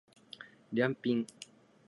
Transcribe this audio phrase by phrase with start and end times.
[0.73, 1.27] りゃんぴん